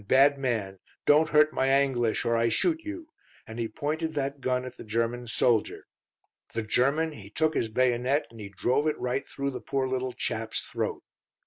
bad 0.07 0.35
man! 0.39 0.79
don't 1.05 1.29
hurt 1.29 1.53
my 1.53 1.67
Anglish 1.67 2.25
or 2.25 2.35
I 2.35 2.49
shoot 2.49 2.79
you'; 2.79 3.09
and 3.45 3.59
he 3.59 3.67
pointed 3.67 4.15
that 4.15 4.41
gun 4.41 4.65
at 4.65 4.75
the 4.75 4.83
German 4.83 5.27
soldier. 5.27 5.85
The 6.53 6.63
German, 6.63 7.11
he 7.11 7.29
took 7.29 7.53
his 7.53 7.67
bayonet, 7.69 8.25
and 8.31 8.39
he 8.39 8.49
drove 8.49 8.87
it 8.87 8.97
right 8.99 9.27
through 9.27 9.51
the 9.51 9.61
poor 9.61 9.87
little 9.87 10.13
chap's 10.13 10.59
throat." 10.61 11.03